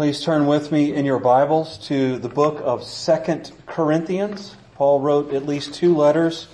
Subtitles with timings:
[0.00, 4.56] Please turn with me in your Bibles to the book of Second Corinthians.
[4.74, 6.48] Paul wrote at least two letters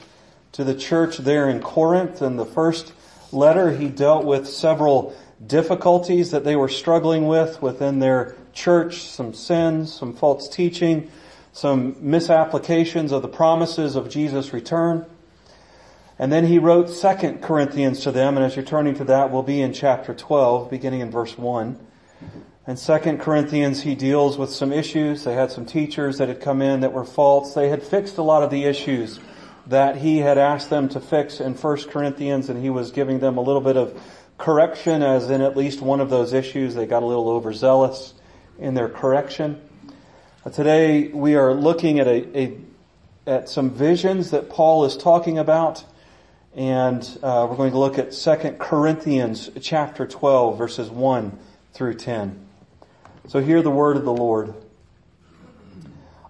[0.50, 2.20] to the church there in Corinth.
[2.22, 2.92] In the first
[3.30, 9.32] letter, he dealt with several difficulties that they were struggling with within their church, some
[9.32, 11.08] sins, some false teaching,
[11.52, 15.06] some misapplications of the promises of Jesus' return.
[16.18, 19.44] And then he wrote Second Corinthians to them, and as you're turning to that, we'll
[19.44, 21.78] be in chapter 12, beginning in verse 1.
[22.66, 25.22] In Second Corinthians, he deals with some issues.
[25.22, 27.54] They had some teachers that had come in that were false.
[27.54, 29.20] They had fixed a lot of the issues
[29.68, 33.36] that he had asked them to fix in First Corinthians, and he was giving them
[33.36, 34.02] a little bit of
[34.36, 36.74] correction as in at least one of those issues.
[36.74, 38.14] They got a little overzealous
[38.58, 39.60] in their correction.
[40.52, 42.58] Today we are looking at a, a
[43.28, 45.84] at some visions that Paul is talking about,
[46.56, 51.38] and uh, we're going to look at Second Corinthians chapter 12, verses 1
[51.72, 52.45] through 10.
[53.28, 54.54] So hear the word of the Lord.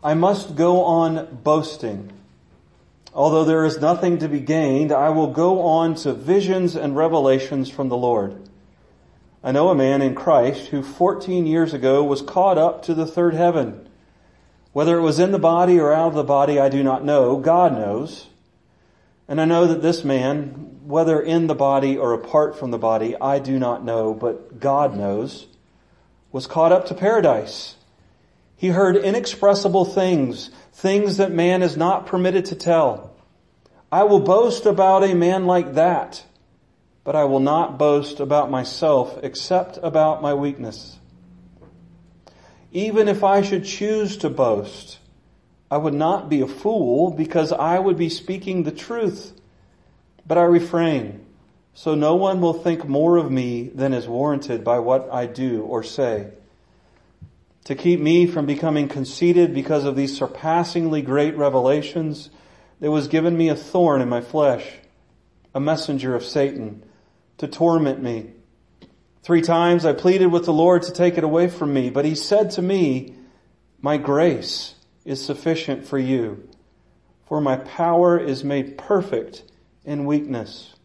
[0.03, 2.11] I must go on boasting.
[3.13, 7.69] Although there is nothing to be gained, I will go on to visions and revelations
[7.69, 8.49] from the Lord.
[9.45, 13.07] I know a man in Christ who 14 years ago was caught up to the
[13.07, 13.89] third heaven.
[14.73, 17.37] Whether it was in the body or out of the body, I do not know.
[17.37, 18.27] God knows.
[19.29, 23.17] And I know that this man, whether in the body or apart from the body,
[23.21, 25.47] I do not know, but God knows
[26.33, 27.77] was caught up to paradise.
[28.57, 33.15] He heard inexpressible things, things that man is not permitted to tell.
[33.93, 36.25] I will boast about a man like that,
[37.05, 40.99] but I will not boast about myself except about my weakness.
[42.73, 44.99] Even if I should choose to boast,
[45.71, 49.33] I would not be a fool because I would be speaking the truth,
[50.27, 51.26] but I refrain
[51.77, 55.61] so no one will think more of me than is warranted by what I do
[55.61, 56.31] or say.
[57.65, 62.31] To keep me from becoming conceited because of these surpassingly great revelations,
[62.81, 64.67] there was given me a thorn in my flesh,
[65.55, 66.83] a messenger of Satan,
[67.37, 68.31] to torment me.
[69.23, 72.15] Three times I pleaded with the Lord to take it away from me, but he
[72.15, 73.15] said to me,
[73.83, 76.49] my grace is sufficient for you,
[77.29, 79.43] for my power is made perfect
[79.85, 80.76] in weakness.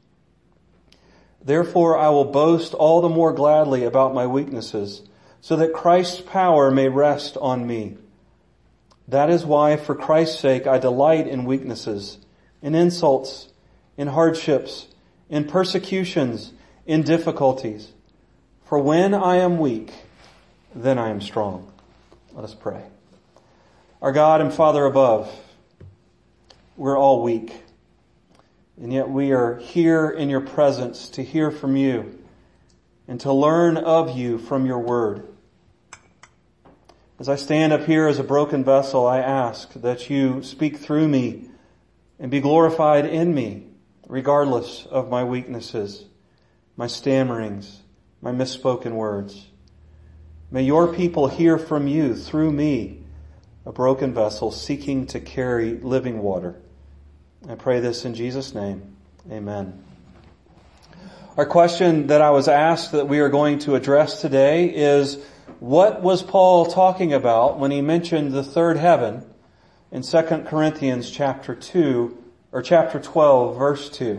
[1.44, 5.02] Therefore I will boast all the more gladly about my weaknesses,
[5.42, 7.98] so that Christ's power may rest on me.
[9.08, 12.20] That is why, for Christ's sake, I delight in weaknesses,
[12.62, 13.50] in insults,
[13.98, 14.88] in hardships,
[15.30, 16.54] in persecutions,
[16.86, 17.92] in difficulties.
[18.66, 19.92] For when I am weak,
[20.76, 21.72] then I am strong.
[22.34, 22.84] Let us pray.
[24.02, 25.30] Our God and Father above,
[26.78, 27.64] we're all weak.
[28.82, 32.18] And yet we are here in your presence to hear from you
[33.08, 35.28] and to learn of you from your word.
[37.20, 41.08] As I stand up here as a broken vessel, I ask that you speak through
[41.08, 41.52] me
[42.18, 43.68] and be glorified in me,
[44.08, 46.06] regardless of my weaknesses,
[46.76, 47.82] my stammerings,
[48.20, 49.46] my misspoken words.
[50.50, 53.04] May your people hear from you through me,
[53.64, 56.60] a broken vessel seeking to carry living water.
[57.50, 58.96] I pray this in Jesus' name.
[59.32, 59.84] Amen.
[61.36, 65.18] Our question that I was asked that we are going to address today is,
[65.60, 69.26] what was Paul talking about when he mentioned the third heaven
[69.92, 72.16] in 2 Corinthians chapter 2,
[72.52, 74.12] or chapter 12, verse 2?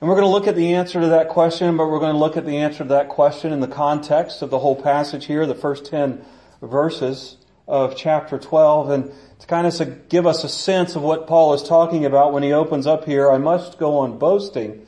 [0.00, 2.18] And we're going to look at the answer to that question, but we're going to
[2.20, 5.44] look at the answer to that question in the context of the whole passage here,
[5.44, 6.24] the first 10
[6.62, 7.37] verses
[7.68, 8.90] of chapter 12.
[8.90, 12.42] And to kind of give us a sense of what Paul is talking about when
[12.42, 14.86] he opens up here, I must go on boasting.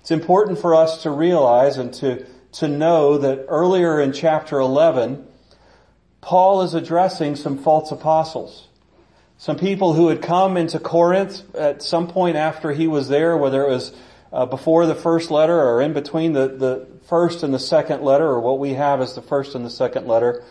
[0.00, 5.26] It's important for us to realize and to, to know that earlier in chapter 11,
[6.20, 8.68] Paul is addressing some false apostles.
[9.38, 13.64] Some people who had come into Corinth at some point after he was there, whether
[13.64, 13.92] it was
[14.32, 18.26] uh, before the first letter or in between the, the first and the second letter,
[18.26, 20.42] or what we have as the first and the second letter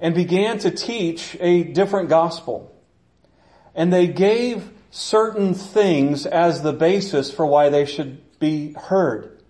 [0.00, 2.74] and began to teach a different gospel.
[3.74, 9.40] And they gave certain things as the basis for why they should be heard.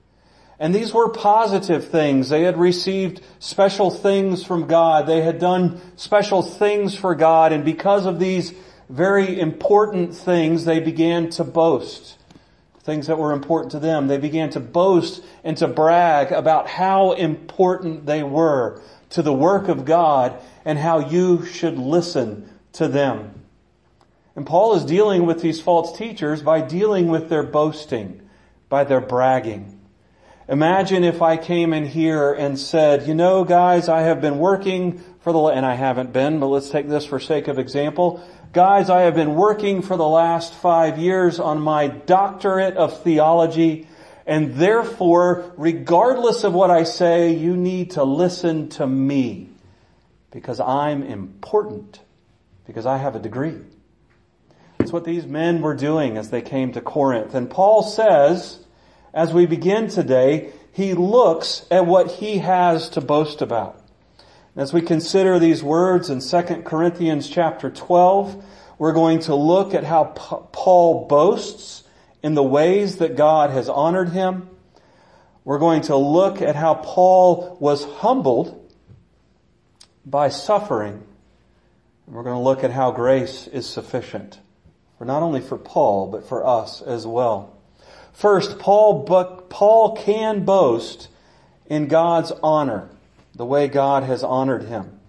[0.59, 2.29] And these were positive things.
[2.29, 5.07] They had received special things from God.
[5.07, 7.53] They had done special things for God.
[7.53, 8.53] And because of these
[8.91, 12.19] very important things, they began to boast.
[12.83, 14.09] Things that were important to them.
[14.09, 19.69] They began to boast and to brag about how important they were to the work
[19.69, 23.35] of God and how you should listen to them.
[24.37, 28.23] And Paul is dealing with these false teachers by dealing with their boasting,
[28.69, 29.79] by their bragging.
[30.49, 35.03] Imagine if I came in here and said, you know guys, I have been working
[35.21, 38.27] for the, and I haven't been, but let's take this for sake of example.
[38.53, 43.87] Guys, I have been working for the last five years on my doctorate of theology,
[44.31, 49.49] and therefore, regardless of what I say, you need to listen to me
[50.31, 51.99] because I'm important,
[52.65, 53.59] because I have a degree.
[54.79, 57.35] That's what these men were doing as they came to Corinth.
[57.35, 58.65] And Paul says,
[59.13, 63.83] as we begin today, he looks at what he has to boast about.
[64.55, 68.45] As we consider these words in 2 Corinthians chapter 12,
[68.79, 71.83] we're going to look at how Paul boasts
[72.23, 74.49] in the ways that God has honored him.
[75.45, 78.73] We're going to look at how Paul was humbled
[80.05, 81.03] by suffering.
[82.07, 84.39] And we're going to look at how grace is sufficient
[84.99, 87.57] for not only for Paul, but for us as well.
[88.13, 89.05] First, Paul,
[89.49, 91.09] Paul can boast
[91.71, 92.91] in God's honor,
[93.35, 95.01] the way God has honored him.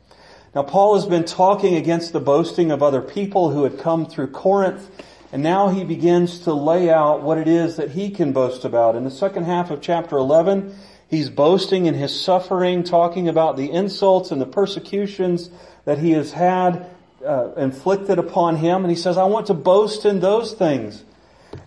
[0.56, 4.28] Now Paul has been talking against the boasting of other people who had come through
[4.28, 4.90] Corinth,
[5.31, 8.95] and now he begins to lay out what it is that he can boast about.
[8.95, 10.75] In the second half of chapter 11,
[11.10, 15.50] he's boasting in his suffering, talking about the insults and the persecutions
[15.86, 16.89] that he has had
[17.25, 21.04] uh, inflicted upon him, and he says, I want to boast in those things.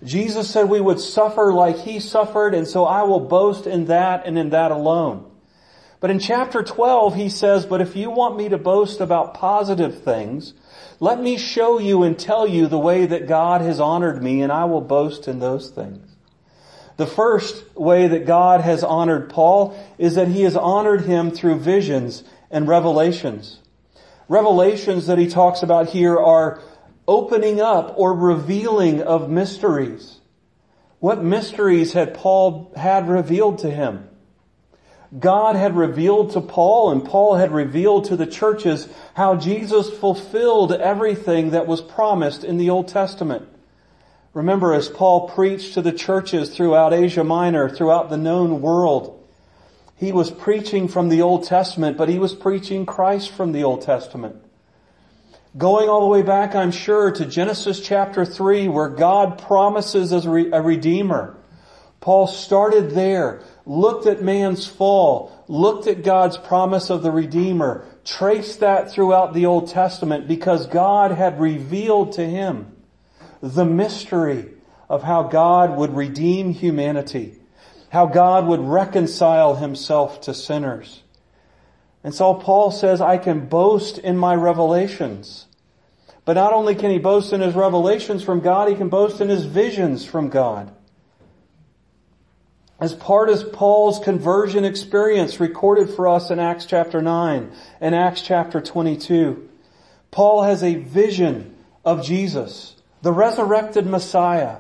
[0.02, 4.26] Jesus said we would suffer like he suffered, and so I will boast in that
[4.26, 5.30] and in that alone.
[6.04, 10.02] But in chapter 12, he says, but if you want me to boast about positive
[10.02, 10.52] things,
[11.00, 14.52] let me show you and tell you the way that God has honored me, and
[14.52, 16.06] I will boast in those things.
[16.98, 21.60] The first way that God has honored Paul is that he has honored him through
[21.60, 23.60] visions and revelations.
[24.28, 26.60] Revelations that he talks about here are
[27.08, 30.20] opening up or revealing of mysteries.
[30.98, 34.10] What mysteries had Paul had revealed to him?
[35.18, 40.72] God had revealed to Paul and Paul had revealed to the churches how Jesus fulfilled
[40.72, 43.48] everything that was promised in the Old Testament.
[44.32, 49.24] Remember as Paul preached to the churches throughout Asia Minor, throughout the known world,
[49.96, 53.82] he was preaching from the Old Testament, but he was preaching Christ from the Old
[53.82, 54.36] Testament.
[55.56, 60.26] Going all the way back, I'm sure, to Genesis chapter 3 where God promises as
[60.26, 61.36] a redeemer.
[62.04, 68.60] Paul started there, looked at man's fall, looked at God's promise of the redeemer, traced
[68.60, 72.76] that throughout the Old Testament because God had revealed to him
[73.40, 74.50] the mystery
[74.86, 77.38] of how God would redeem humanity,
[77.88, 81.02] how God would reconcile himself to sinners.
[82.02, 85.46] And so Paul says, I can boast in my revelations.
[86.26, 89.30] But not only can he boast in his revelations from God, he can boast in
[89.30, 90.70] his visions from God.
[92.84, 97.50] As part of Paul's conversion experience recorded for us in Acts chapter 9
[97.80, 99.48] and Acts chapter 22,
[100.10, 104.58] Paul has a vision of Jesus, the resurrected Messiah,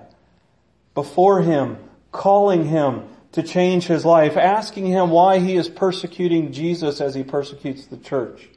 [0.94, 1.76] before him,
[2.12, 7.24] calling him to change his life, asking him why he is persecuting Jesus as he
[7.24, 8.48] persecutes the church.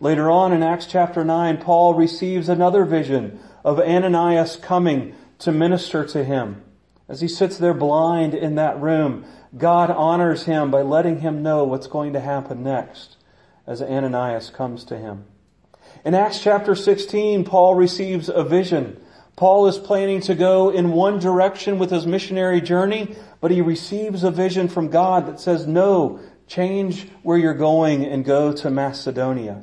[0.00, 6.04] Later on in Acts chapter 9, Paul receives another vision of Ananias coming to minister
[6.08, 6.62] to him.
[7.12, 11.62] As he sits there blind in that room, God honors him by letting him know
[11.64, 13.18] what's going to happen next
[13.66, 15.26] as Ananias comes to him.
[16.06, 18.98] In Acts chapter 16, Paul receives a vision
[19.36, 24.24] Paul is planning to go in one direction with his missionary journey, but he receives
[24.24, 29.62] a vision from God that says, no, change where you're going and go to Macedonia.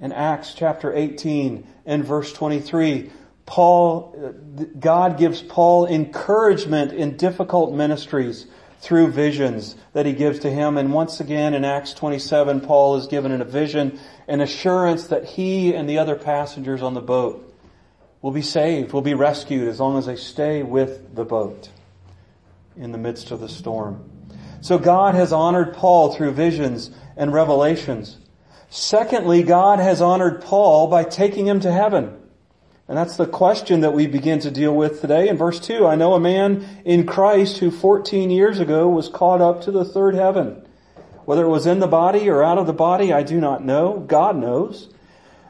[0.00, 3.10] In Acts chapter 18 and verse 23,
[3.46, 4.34] Paul,
[4.78, 8.46] God gives Paul encouragement in difficult ministries
[8.80, 10.76] through visions that he gives to him.
[10.76, 13.98] And once again in Acts 27, Paul is given in a vision,
[14.28, 17.54] an assurance that he and the other passengers on the boat
[18.20, 21.68] will be saved, will be rescued as long as they stay with the boat
[22.76, 24.10] in the midst of the storm.
[24.60, 28.16] So God has honored Paul through visions and revelations.
[28.70, 32.18] Secondly, God has honored Paul by taking him to heaven.
[32.86, 35.28] And that's the question that we begin to deal with today.
[35.28, 39.40] In verse 2, I know a man in Christ who 14 years ago was caught
[39.40, 40.66] up to the third heaven.
[41.24, 44.00] Whether it was in the body or out of the body, I do not know.
[44.00, 44.92] God knows.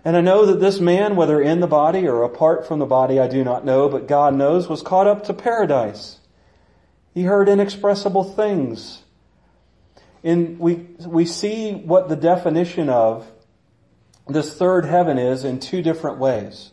[0.05, 3.19] And I know that this man, whether in the body or apart from the body,
[3.19, 6.19] I do not know, but God knows, was caught up to paradise.
[7.15, 9.03] He heard inexpressible things.
[10.23, 13.27] In, we, we see what the definition of
[14.29, 16.71] this third heaven is in two different ways.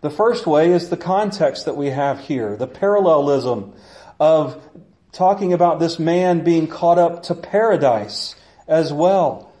[0.00, 3.72] The first way is the context that we have here, the parallelism
[4.20, 4.62] of
[5.10, 8.36] talking about this man being caught up to paradise
[8.68, 9.52] as well.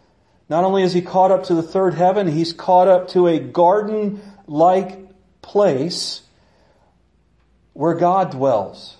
[0.48, 3.38] Not only is he caught up to the third heaven, he's caught up to a
[3.38, 4.98] garden-like
[5.42, 6.22] place
[7.72, 8.96] where God dwells,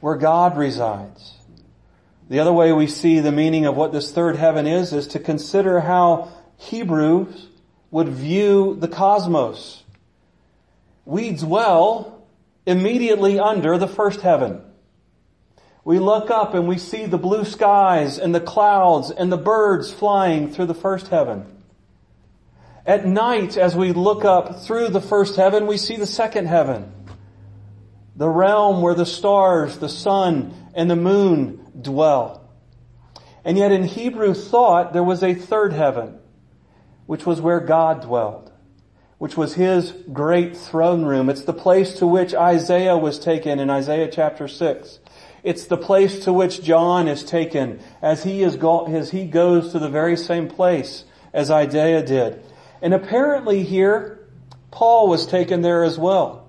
[0.00, 1.34] where God resides.
[2.28, 5.18] The other way we see the meaning of what this third heaven is, is to
[5.18, 7.48] consider how Hebrews
[7.90, 9.83] would view the cosmos.
[11.04, 12.26] We dwell
[12.66, 14.62] immediately under the first heaven.
[15.84, 19.92] We look up and we see the blue skies and the clouds and the birds
[19.92, 21.44] flying through the first heaven.
[22.86, 26.92] At night, as we look up through the first heaven, we see the second heaven.
[28.16, 32.48] The realm where the stars, the sun, and the moon dwell.
[33.44, 36.18] And yet in Hebrew thought, there was a third heaven,
[37.06, 38.50] which was where God dwelled,
[39.24, 41.30] which was His great throne room.
[41.30, 44.98] It's the place to which Isaiah was taken in Isaiah chapter 6.
[45.42, 49.72] It's the place to which John is taken as he is go- as he goes
[49.72, 52.44] to the very same place as Isaiah did.
[52.82, 54.28] And apparently here,
[54.70, 56.46] Paul was taken there as well.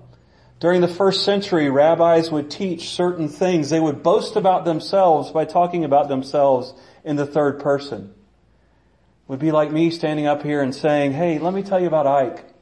[0.60, 3.70] During the first century, rabbis would teach certain things.
[3.70, 8.10] They would boast about themselves by talking about themselves in the third person.
[8.10, 11.86] It would be like me standing up here and saying, hey, let me tell you
[11.86, 12.52] about Ike.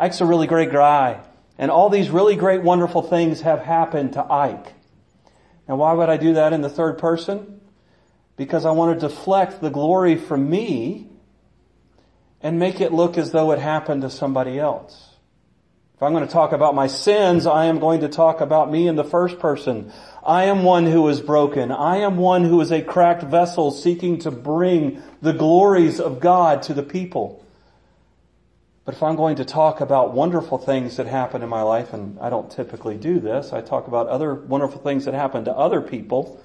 [0.00, 1.20] Ike's a really great guy.
[1.58, 4.72] And all these really great, wonderful things have happened to Ike.
[5.68, 7.60] And why would I do that in the third person?
[8.36, 11.06] Because I want to deflect the glory from me
[12.40, 15.10] and make it look as though it happened to somebody else.
[15.96, 18.88] If I'm going to talk about my sins, I am going to talk about me
[18.88, 19.92] in the first person.
[20.24, 21.70] I am one who is broken.
[21.70, 26.62] I am one who is a cracked vessel seeking to bring the glories of God
[26.62, 27.44] to the people.
[28.90, 32.18] But if I'm going to talk about wonderful things that happen in my life, and
[32.18, 35.80] I don't typically do this, I talk about other wonderful things that happen to other
[35.80, 36.42] people,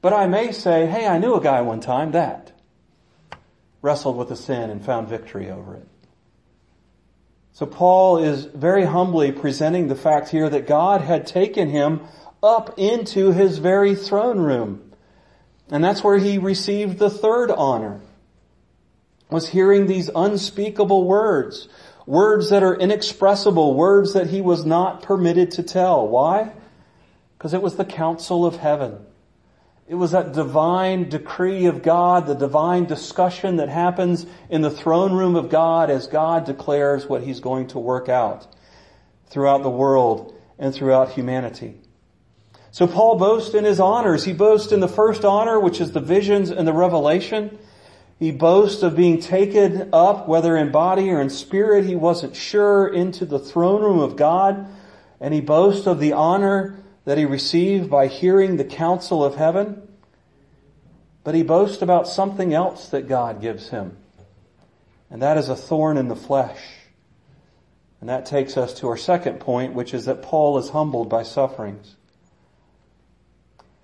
[0.00, 2.52] but I may say, hey, I knew a guy one time that
[3.82, 5.88] wrestled with a sin and found victory over it.
[7.52, 12.02] So Paul is very humbly presenting the fact here that God had taken him
[12.44, 14.92] up into his very throne room.
[15.68, 18.00] And that's where he received the third honor
[19.30, 21.68] was hearing these unspeakable words,
[22.08, 26.08] words that are inexpressible, words that he was not permitted to tell.
[26.08, 26.50] Why?
[27.36, 29.04] Because it was the council of heaven.
[29.86, 35.12] It was that divine decree of God, the divine discussion that happens in the throne
[35.12, 38.46] room of God as God declares what he's going to work out
[39.26, 41.74] throughout the world and throughout humanity.
[42.70, 44.24] So Paul boasts in his honors.
[44.24, 47.58] He boasts in the first honor, which is the visions and the revelation.
[48.18, 52.88] He boasts of being taken up, whether in body or in spirit, he wasn't sure,
[52.88, 54.66] into the throne room of God.
[55.20, 59.88] And he boasts of the honor that he received by hearing the counsel of heaven.
[61.22, 63.96] But he boasts about something else that God gives him.
[65.10, 66.60] And that is a thorn in the flesh.
[68.00, 71.22] And that takes us to our second point, which is that Paul is humbled by
[71.22, 71.96] sufferings.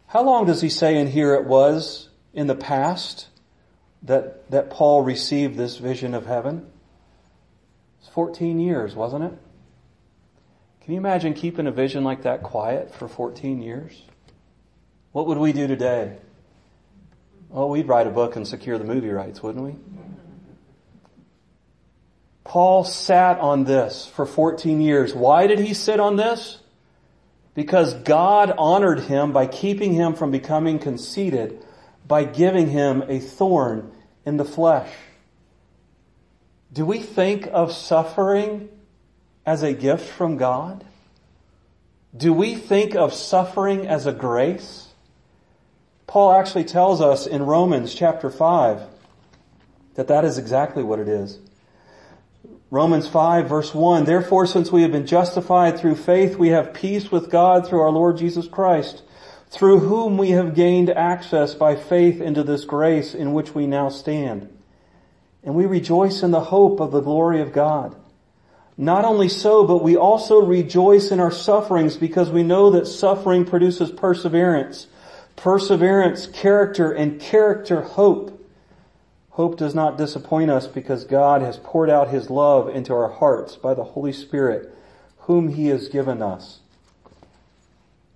[0.09, 3.29] How long does he say in here it was in the past
[4.05, 6.71] that, that Paul received this vision of heaven?
[8.01, 9.33] It's 14 years, wasn't it?
[10.83, 14.03] Can you imagine keeping a vision like that quiet for 14 years?
[15.13, 16.19] What would we do today?
[17.53, 19.77] Oh, we'd write a book and secure the movie rights, wouldn't we?
[22.43, 25.15] Paul sat on this for 14 years.
[25.15, 26.59] Why did he sit on this?
[27.55, 31.65] Because God honored him by keeping him from becoming conceited
[32.07, 33.93] by giving him a thorn
[34.25, 34.91] in the flesh.
[36.73, 38.69] Do we think of suffering
[39.47, 40.85] as a gift from God?
[42.17, 44.89] Do we think of suffering as a grace?
[46.07, 48.83] Paul actually tells us in Romans chapter 5
[49.95, 51.39] that that is exactly what it is.
[52.71, 57.11] Romans 5 verse 1, Therefore since we have been justified through faith, we have peace
[57.11, 59.03] with God through our Lord Jesus Christ
[59.55, 63.89] through whom we have gained access by faith into this grace in which we now
[63.89, 64.49] stand.
[65.45, 67.95] And we rejoice in the hope of the glory of God.
[68.77, 73.45] Not only so, but we also rejoice in our sufferings because we know that suffering
[73.45, 74.89] produces perseverance.
[75.37, 78.45] Perseverance, character, and character, hope.
[79.31, 83.55] Hope does not disappoint us because God has poured out His love into our hearts
[83.55, 84.77] by the Holy Spirit,
[85.19, 86.59] whom He has given us.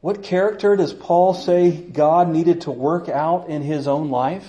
[0.01, 4.49] What character does Paul say God needed to work out in his own life?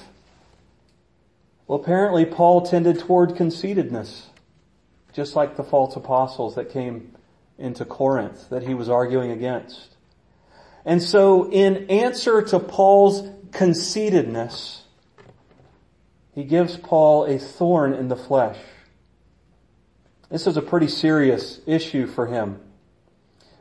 [1.68, 4.28] Well, apparently Paul tended toward conceitedness,
[5.14, 7.16] just like the false apostles that came
[7.58, 9.96] into Corinth that he was arguing against.
[10.86, 14.84] And so in answer to Paul's conceitedness,
[16.34, 18.58] he gives Paul a thorn in the flesh.
[20.30, 22.62] This is a pretty serious issue for him.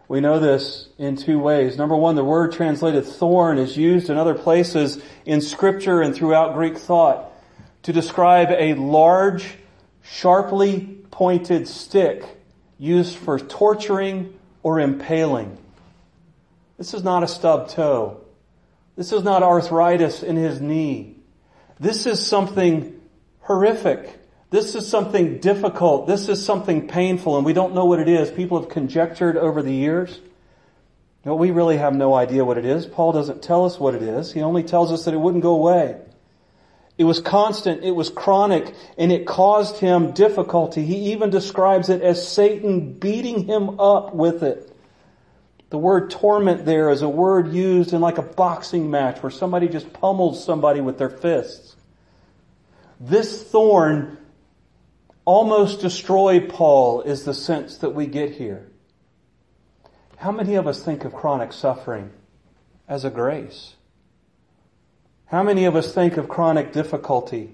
[0.08, 1.76] We know this in two ways.
[1.76, 6.54] Number one, the word translated thorn is used in other places in scripture and throughout
[6.54, 7.30] Greek thought
[7.82, 9.54] to describe a large,
[10.02, 12.24] sharply pointed stick
[12.78, 15.58] used for torturing or impaling.
[16.78, 18.20] This is not a stub toe.
[18.96, 21.16] This is not arthritis in his knee.
[21.78, 22.98] This is something
[23.40, 24.17] horrific.
[24.50, 26.06] This is something difficult.
[26.06, 28.30] This is something painful and we don't know what it is.
[28.30, 30.20] People have conjectured over the years.
[31.24, 32.86] No, we really have no idea what it is.
[32.86, 34.32] Paul doesn't tell us what it is.
[34.32, 36.00] He only tells us that it wouldn't go away.
[36.96, 40.84] It was constant, it was chronic, and it caused him difficulty.
[40.84, 44.74] He even describes it as Satan beating him up with it.
[45.70, 49.68] The word torment there is a word used in like a boxing match where somebody
[49.68, 51.76] just pummels somebody with their fists.
[52.98, 54.18] This thorn
[55.28, 58.66] almost destroyed Paul is the sense that we get here.
[60.16, 62.12] How many of us think of chronic suffering
[62.88, 63.74] as a grace?
[65.26, 67.50] How many of us think of chronic difficulty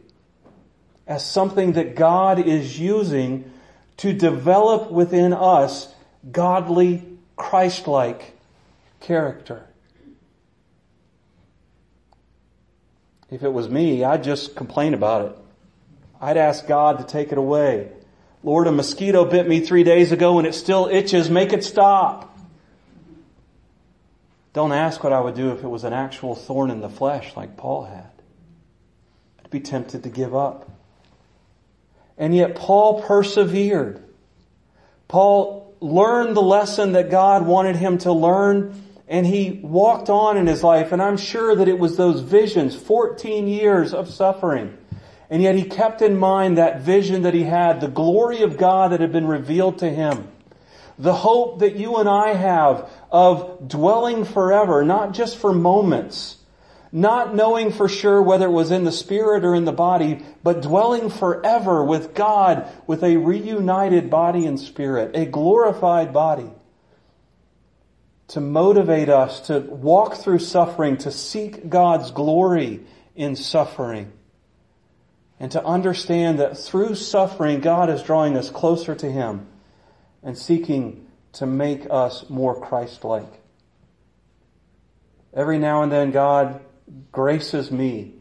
[1.09, 3.51] as something that God is using
[3.97, 5.93] to develop within us
[6.31, 7.03] godly,
[7.35, 8.39] Christ-like
[9.01, 9.67] character?
[13.33, 15.44] If it was me, I'd just complain about it.
[16.25, 17.91] I'd ask God to take it away.
[18.43, 21.29] Lord, a mosquito bit me three days ago and it still itches.
[21.29, 22.35] Make it stop.
[24.55, 27.37] Don't ask what I would do if it was an actual thorn in the flesh
[27.37, 28.11] like Paul had.
[29.45, 30.71] I'd be tempted to give up.
[32.17, 34.03] And yet Paul persevered.
[35.09, 40.47] Paul learned the lesson that God wanted him to learn and he walked on in
[40.47, 44.79] his life and I'm sure that it was those visions, 14 years of suffering
[45.31, 48.93] and yet he kept in mind that vision that he had, the glory of God
[48.93, 50.29] that had been revealed to him.
[50.99, 56.37] The hope that you and I have of dwelling forever, not just for moments,
[56.93, 60.63] not knowing for sure whether it was in the spirit or in the body, but
[60.63, 66.51] dwelling forever with God with a reunited body and spirit, a glorified body.
[68.29, 74.13] To motivate us to walk through suffering, to seek God's glory in suffering
[75.41, 79.47] and to understand that through suffering, God is drawing us closer to Him
[80.23, 83.41] and seeking to make us more Christ-like.
[85.35, 86.61] Every now and then God
[87.11, 88.15] graces me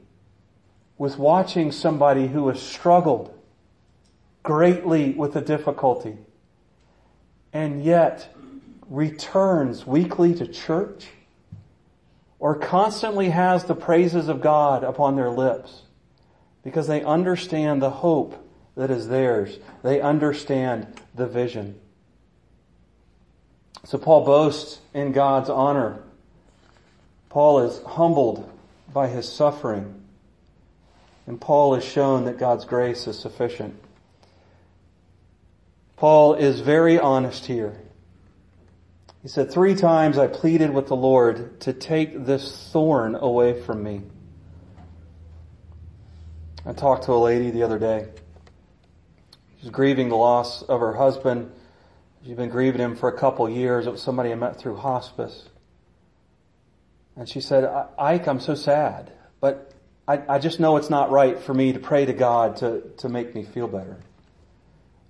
[0.97, 3.37] with watching somebody who has struggled
[4.41, 6.17] greatly with a difficulty
[7.53, 8.33] and yet
[8.89, 11.07] returns weekly to church
[12.39, 15.83] or constantly has the praises of God upon their lips
[16.63, 18.35] because they understand the hope
[18.75, 19.59] that is theirs.
[19.83, 21.79] They understand the vision.
[23.85, 25.99] So Paul boasts in God's honor.
[27.29, 28.49] Paul is humbled
[28.93, 30.01] by his suffering.
[31.27, 33.79] And Paul is shown that God's grace is sufficient.
[35.97, 37.79] Paul is very honest here.
[39.21, 43.81] He said, three times I pleaded with the Lord to take this thorn away from
[43.81, 44.01] me.
[46.65, 48.07] I talked to a lady the other day.
[49.59, 51.51] She's grieving the loss of her husband.
[52.25, 53.85] She's been grieving him for a couple years.
[53.85, 55.49] It was somebody I met through hospice.
[57.17, 57.65] And she said,
[57.99, 59.73] Ike, I'm so sad, but
[60.07, 63.09] I, I just know it's not right for me to pray to God to, to
[63.09, 63.99] make me feel better.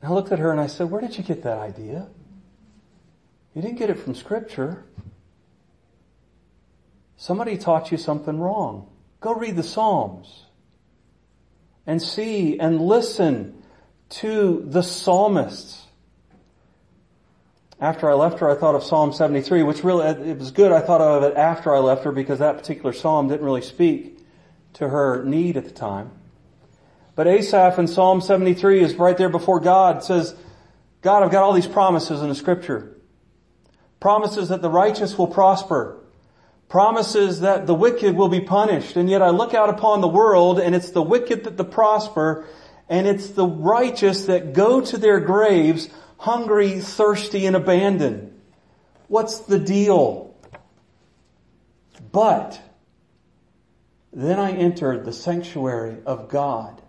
[0.02, 2.08] And I looked at her and I said, where did you get that idea?
[3.54, 4.84] You didn't get it from scripture.
[7.16, 8.90] Somebody taught you something wrong.
[9.22, 10.46] Go read the Psalms
[11.86, 13.64] and see and listen
[14.10, 15.82] to the psalmists.
[17.80, 20.80] After I left her, I thought of Psalm 73, which really, it was good I
[20.80, 24.20] thought of it after I left her because that particular psalm didn't really speak
[24.74, 26.12] to her need at the time.
[27.16, 29.98] But Asaph in Psalm 73 is right there before God.
[29.98, 30.36] It says,
[31.02, 32.98] God, I've got all these promises in the scripture.
[34.00, 36.03] Promises that the righteous will prosper
[36.74, 38.96] promises that the wicked will be punished.
[38.96, 42.48] And yet I look out upon the world and it's the wicked that the prosper
[42.90, 48.42] and it's the righteous that go to their graves hungry, thirsty, and abandoned.
[49.08, 50.36] What's the deal?
[52.12, 52.60] But
[54.12, 56.82] then I entered the sanctuary of God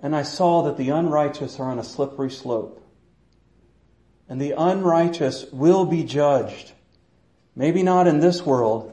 [0.00, 2.86] and I saw that the unrighteous are on a slippery slope
[4.28, 6.74] and the unrighteous will be judged
[7.56, 8.92] Maybe not in this world,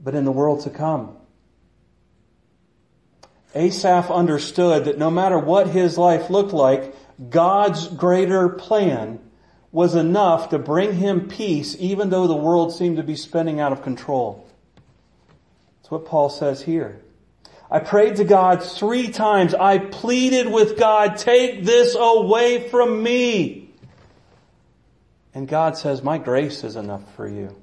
[0.00, 1.16] but in the world to come.
[3.54, 6.94] Asaph understood that no matter what his life looked like,
[7.30, 9.20] God's greater plan
[9.72, 13.72] was enough to bring him peace even though the world seemed to be spinning out
[13.72, 14.46] of control.
[15.78, 17.00] That's what Paul says here.
[17.70, 19.54] I prayed to God three times.
[19.54, 23.59] I pleaded with God, take this away from me.
[25.34, 27.56] And God says, my grace is enough for you.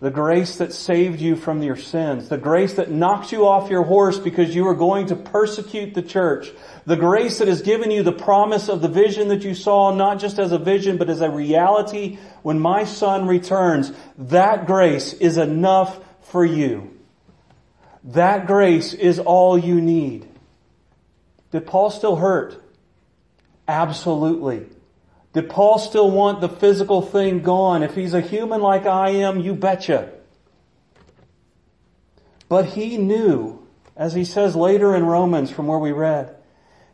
[0.00, 2.28] The grace that saved you from your sins.
[2.28, 6.02] The grace that knocked you off your horse because you were going to persecute the
[6.02, 6.50] church.
[6.86, 10.18] The grace that has given you the promise of the vision that you saw, not
[10.18, 13.92] just as a vision, but as a reality when my son returns.
[14.18, 16.98] That grace is enough for you.
[18.02, 20.28] That grace is all you need.
[21.52, 22.60] Did Paul still hurt?
[23.68, 24.66] Absolutely.
[25.32, 27.82] Did Paul still want the physical thing gone?
[27.82, 30.12] If he's a human like I am, you betcha.
[32.48, 33.66] But he knew,
[33.96, 36.36] as he says later in Romans from where we read,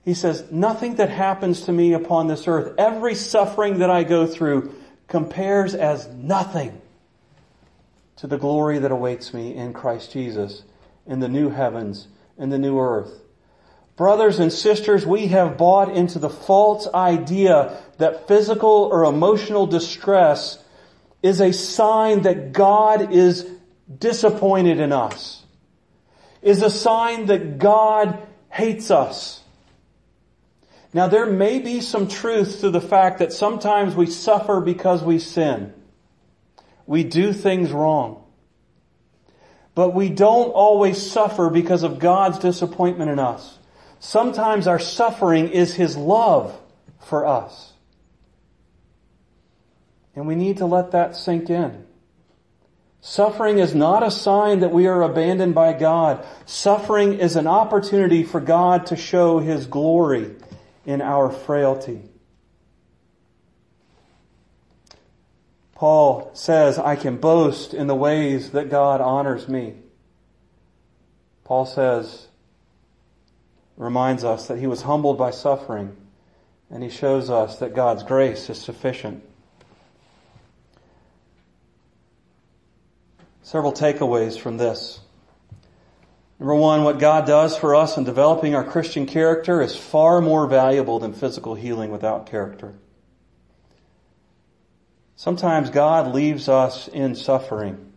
[0.04, 4.26] he says, nothing that happens to me upon this earth, every suffering that I go
[4.26, 4.72] through
[5.08, 6.80] compares as nothing
[8.16, 10.62] to the glory that awaits me in Christ Jesus
[11.06, 13.20] in the new heavens and the new earth.
[13.98, 20.62] Brothers and sisters, we have bought into the false idea that physical or emotional distress
[21.20, 23.44] is a sign that God is
[23.98, 25.42] disappointed in us,
[26.42, 29.42] is a sign that God hates us.
[30.94, 35.18] Now there may be some truth to the fact that sometimes we suffer because we
[35.18, 35.74] sin.
[36.86, 38.24] We do things wrong.
[39.74, 43.57] But we don't always suffer because of God's disappointment in us.
[44.00, 46.58] Sometimes our suffering is His love
[47.00, 47.72] for us.
[50.14, 51.84] And we need to let that sink in.
[53.00, 56.26] Suffering is not a sign that we are abandoned by God.
[56.46, 60.34] Suffering is an opportunity for God to show His glory
[60.84, 62.02] in our frailty.
[65.74, 69.74] Paul says, I can boast in the ways that God honors me.
[71.44, 72.27] Paul says,
[73.78, 75.96] reminds us that he was humbled by suffering,
[76.68, 79.22] and he shows us that God's grace is sufficient.
[83.42, 85.00] Several takeaways from this.
[86.40, 90.46] Number one, what God does for us in developing our Christian character is far more
[90.46, 92.74] valuable than physical healing without character.
[95.16, 97.92] Sometimes God leaves us in suffering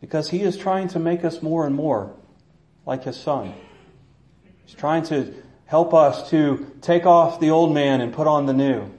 [0.00, 2.14] because He is trying to make us more and more
[2.84, 3.54] like His Son.
[4.68, 5.32] He's trying to
[5.64, 8.90] help us to take off the old man and put on the new.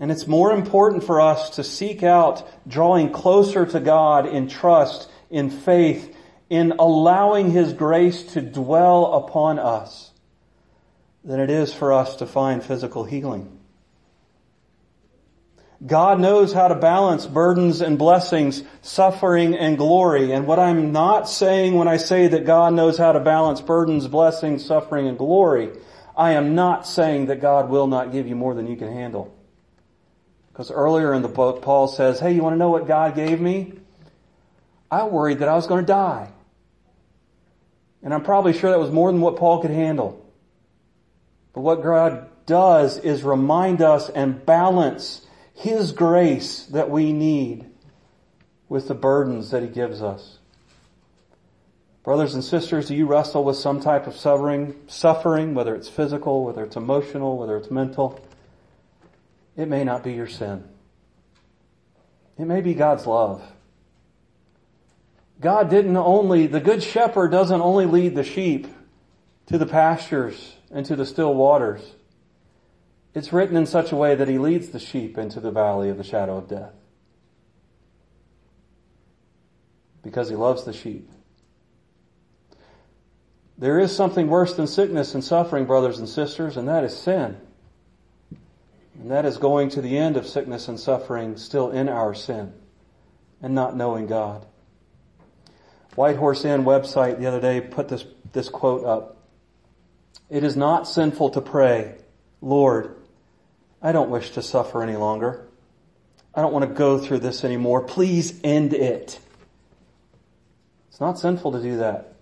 [0.00, 5.08] And it's more important for us to seek out drawing closer to God in trust,
[5.30, 6.12] in faith,
[6.50, 10.10] in allowing His grace to dwell upon us
[11.24, 13.55] than it is for us to find physical healing.
[15.86, 20.32] God knows how to balance burdens and blessings, suffering and glory.
[20.32, 24.08] And what I'm not saying when I say that God knows how to balance burdens,
[24.08, 25.70] blessings, suffering, and glory,
[26.16, 29.32] I am not saying that God will not give you more than you can handle.
[30.50, 33.40] Because earlier in the book, Paul says, hey, you want to know what God gave
[33.40, 33.74] me?
[34.90, 36.32] I worried that I was going to die.
[38.02, 40.24] And I'm probably sure that was more than what Paul could handle.
[41.52, 47.64] But what God does is remind us and balance his grace that we need
[48.68, 50.38] with the burdens that He gives us.
[52.04, 56.44] Brothers and sisters, do you wrestle with some type of suffering, suffering, whether it's physical,
[56.44, 58.20] whether it's emotional, whether it's mental?
[59.56, 60.62] It may not be your sin.
[62.38, 63.42] It may be God's love.
[65.40, 68.68] God didn't only, the good shepherd doesn't only lead the sheep
[69.46, 71.95] to the pastures and to the still waters.
[73.16, 75.96] It's written in such a way that he leads the sheep into the valley of
[75.96, 76.74] the shadow of death.
[80.02, 81.10] Because he loves the sheep.
[83.56, 87.38] There is something worse than sickness and suffering, brothers and sisters, and that is sin.
[89.00, 92.52] And that is going to the end of sickness and suffering still in our sin
[93.40, 94.44] and not knowing God.
[95.94, 99.16] White Horse Inn website the other day put this, this quote up.
[100.28, 101.94] It is not sinful to pray,
[102.42, 102.95] Lord,
[103.86, 105.46] I don't wish to suffer any longer.
[106.34, 107.82] I don't want to go through this anymore.
[107.82, 109.20] Please end it.
[110.88, 112.16] It's not sinful to do that.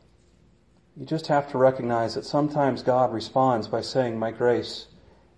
[0.95, 4.89] You just have to recognize that sometimes God responds by saying, My grace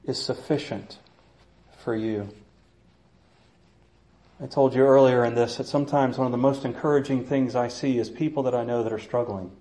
[0.03, 0.99] is sufficient
[1.85, 2.29] for you.
[4.43, 7.69] I told you earlier in this that sometimes one of the most encouraging things I
[7.69, 9.53] see is people that I know that are struggling.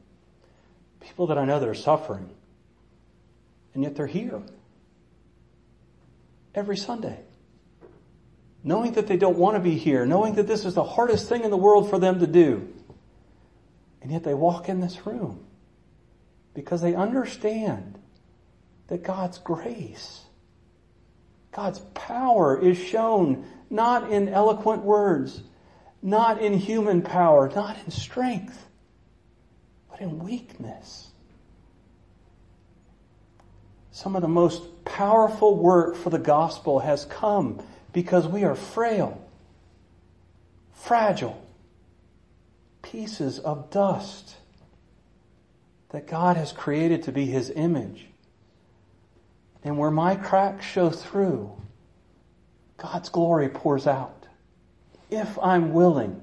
[1.00, 2.28] People that I know that are suffering.
[3.76, 4.42] And yet they're here.
[6.56, 7.20] Every Sunday.
[8.64, 10.06] Knowing that they don't want to be here.
[10.06, 12.68] Knowing that this is the hardest thing in the world for them to do.
[14.02, 15.46] And yet they walk in this room.
[16.54, 18.00] Because they understand
[18.88, 20.22] that God's grace,
[21.52, 25.42] God's power is shown not in eloquent words,
[26.02, 28.66] not in human power, not in strength,
[29.90, 31.10] but in weakness.
[33.92, 39.22] Some of the most powerful work for the gospel has come because we are frail,
[40.74, 41.46] fragile,
[42.82, 44.36] pieces of dust
[45.90, 48.06] that God has created to be His image.
[49.64, 51.52] And where my cracks show through,
[52.78, 54.28] God's glory pours out.
[55.10, 56.22] If I'm willing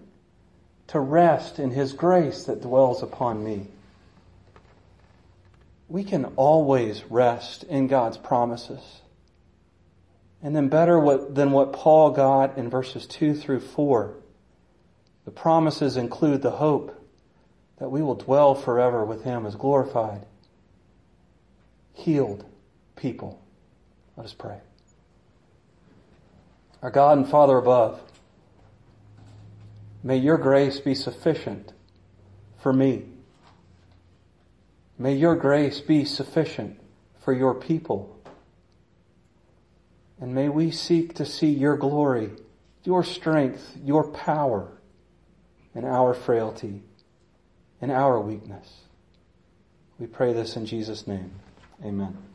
[0.89, 3.67] to rest in His grace that dwells upon me,
[5.93, 9.03] we can always rest in God's promises.
[10.43, 14.15] And then better what, than what Paul got in verses 2 through 4,
[15.27, 16.99] the promises include the hope
[17.77, 20.25] that we will dwell forever with Him as glorified,
[21.93, 22.47] healed
[22.97, 23.43] people.
[24.17, 24.61] Let us pray.
[26.81, 28.01] Our God and Father above,
[30.03, 31.75] may your grace be sufficient
[32.63, 33.12] for me.
[34.99, 36.79] May your grace be sufficient
[37.25, 38.19] for your people.
[40.21, 42.31] And may we seek to see your glory,
[42.85, 44.69] your strength, your power
[45.75, 46.83] in our frailty,
[47.81, 48.83] in our weakness.
[49.99, 51.33] We pray this in Jesus' name.
[51.85, 52.32] Amen.